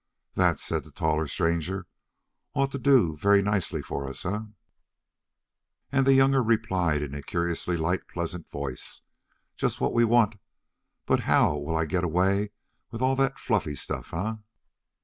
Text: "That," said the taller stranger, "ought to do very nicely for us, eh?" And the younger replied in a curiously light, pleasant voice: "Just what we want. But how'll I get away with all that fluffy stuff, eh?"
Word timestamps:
"That," 0.33 0.57
said 0.57 0.83
the 0.83 0.89
taller 0.89 1.27
stranger, 1.27 1.85
"ought 2.55 2.71
to 2.71 2.79
do 2.79 3.15
very 3.15 3.43
nicely 3.43 3.83
for 3.83 4.09
us, 4.09 4.25
eh?" 4.25 4.39
And 5.91 6.07
the 6.07 6.15
younger 6.15 6.41
replied 6.41 7.03
in 7.03 7.13
a 7.13 7.21
curiously 7.21 7.77
light, 7.77 8.07
pleasant 8.07 8.49
voice: 8.49 9.03
"Just 9.57 9.79
what 9.79 9.93
we 9.93 10.03
want. 10.03 10.37
But 11.05 11.19
how'll 11.29 11.77
I 11.77 11.85
get 11.85 12.03
away 12.03 12.49
with 12.89 13.03
all 13.03 13.15
that 13.17 13.37
fluffy 13.37 13.75
stuff, 13.75 14.11
eh?" 14.11 14.37